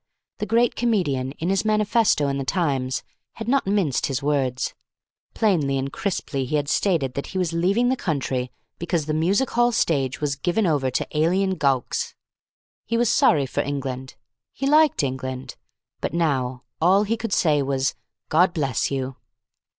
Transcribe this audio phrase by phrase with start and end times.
[0.39, 3.03] The great comedian, in his manifesto in the Times,
[3.33, 4.73] had not minced his words.
[5.35, 9.51] Plainly and crisply he had stated that he was leaving the country because the music
[9.51, 12.15] hall stage was given over to alien gowks.
[12.83, 14.15] He was sorry for England.
[14.51, 15.55] He liked England.
[15.99, 17.93] But now, all he could say was,
[18.27, 19.17] "God bless you."